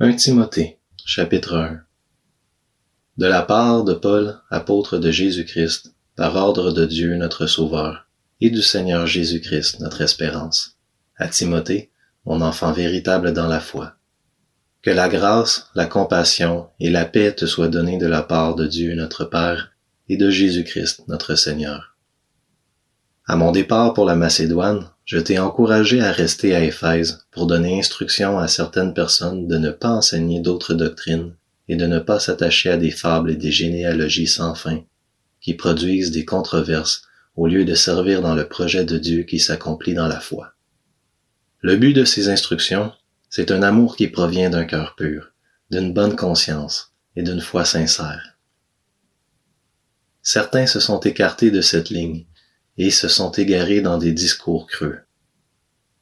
[0.00, 1.80] 1 Timothée, chapitre 1
[3.16, 8.08] De la part de Paul, apôtre de Jésus-Christ, par ordre de Dieu notre Sauveur,
[8.40, 10.78] et du Seigneur Jésus-Christ notre espérance,
[11.16, 11.92] à Timothée,
[12.26, 13.94] mon enfant véritable dans la foi.
[14.82, 18.66] Que la grâce, la compassion et la paix te soient données de la part de
[18.66, 19.70] Dieu notre Père
[20.08, 21.93] et de Jésus-Christ notre Seigneur.
[23.26, 27.78] À mon départ pour la Macédoine, je t'ai encouragé à rester à Éphèse pour donner
[27.78, 31.34] instruction à certaines personnes de ne pas enseigner d'autres doctrines
[31.68, 34.82] et de ne pas s'attacher à des fables et des généalogies sans fin,
[35.40, 39.94] qui produisent des controverses au lieu de servir dans le projet de Dieu qui s'accomplit
[39.94, 40.52] dans la foi.
[41.60, 42.92] Le but de ces instructions,
[43.30, 45.32] c'est un amour qui provient d'un cœur pur,
[45.70, 48.36] d'une bonne conscience et d'une foi sincère.
[50.20, 52.26] Certains se sont écartés de cette ligne
[52.78, 54.98] et se sont égarés dans des discours creux.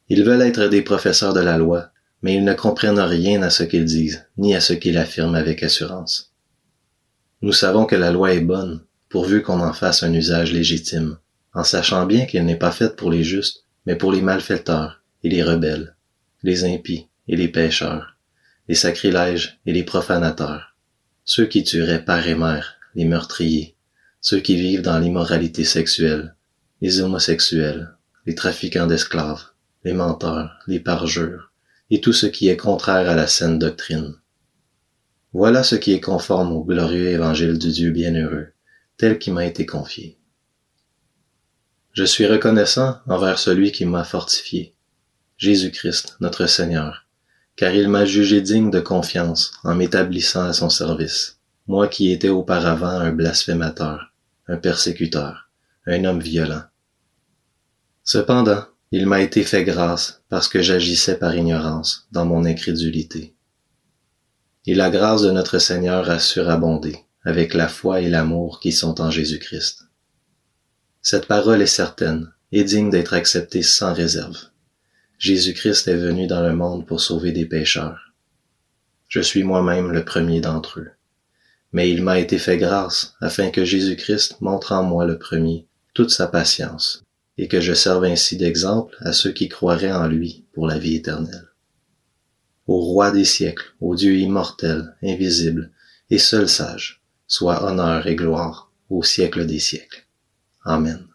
[0.09, 1.91] Ils veulent être des professeurs de la loi,
[2.23, 5.63] mais ils ne comprennent rien à ce qu'ils disent, ni à ce qu'ils affirment avec
[5.63, 6.33] assurance.
[7.43, 11.19] Nous savons que la loi est bonne, pourvu qu'on en fasse un usage légitime,
[11.55, 15.29] en sachant bien qu'elle n'est pas faite pour les justes, mais pour les malfaiteurs et
[15.29, 15.97] les rebelles,
[16.43, 18.17] les impies et les pécheurs,
[18.69, 20.77] les sacrilèges et les profanateurs,
[21.25, 23.77] ceux qui tueraient père et mère, les meurtriers,
[24.21, 26.37] ceux qui vivent dans l'immoralité sexuelle,
[26.83, 29.45] les homosexuels, les trafiquants d'esclaves,
[29.85, 31.53] les menteurs, les parjures,
[31.91, 34.17] et tout ce qui est contraire à la saine doctrine.
[35.33, 38.49] Voilà ce qui est conforme au glorieux évangile du Dieu bienheureux,
[38.97, 40.19] tel qui m'a été confié.
[41.93, 44.75] Je suis reconnaissant envers celui qui m'a fortifié,
[45.37, 47.07] Jésus-Christ, notre Seigneur,
[47.55, 51.39] car il m'a jugé digne de confiance en m'établissant à son service,
[51.69, 54.13] moi qui étais auparavant un blasphémateur,
[54.49, 55.49] un persécuteur,
[55.87, 56.65] un homme violent.
[58.05, 63.35] Cependant, il m'a été fait grâce parce que j'agissais par ignorance dans mon incrédulité.
[64.67, 69.01] Et la grâce de notre Seigneur a surabondé avec la foi et l'amour qui sont
[69.01, 69.85] en Jésus-Christ.
[71.01, 74.39] Cette parole est certaine et digne d'être acceptée sans réserve.
[75.19, 78.13] Jésus-Christ est venu dans le monde pour sauver des pécheurs.
[79.09, 80.91] Je suis moi-même le premier d'entre eux.
[81.73, 86.11] Mais il m'a été fait grâce afin que Jésus-Christ montre en moi le premier toute
[86.11, 87.05] sa patience
[87.39, 90.97] et que je serve ainsi d'exemple à ceux qui croiraient en lui pour la vie
[90.97, 91.49] éternelle.
[92.67, 95.73] Au roi des siècles, au Dieu immortel, invisible
[96.11, 100.07] et seul sage, soit honneur et gloire au siècle des siècles.
[100.65, 101.07] Amen.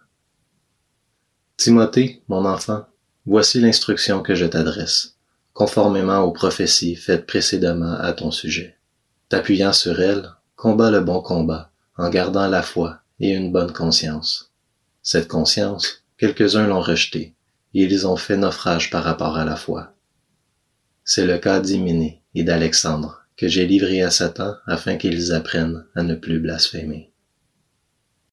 [1.55, 2.85] Timothée, mon enfant,
[3.25, 5.15] voici l'instruction que je t'adresse,
[5.53, 8.77] conformément aux prophéties faites précédemment à ton sujet.
[9.29, 14.51] T'appuyant sur elles, combat le bon combat, en gardant la foi et une bonne conscience.
[15.01, 17.35] Cette conscience, quelques-uns l'ont rejetée,
[17.73, 19.93] et ils ont fait naufrage par rapport à la foi.
[21.03, 26.03] C'est le cas d'Hyménée et d'Alexandre, que j'ai livré à Satan afin qu'ils apprennent à
[26.03, 27.11] ne plus blasphémer.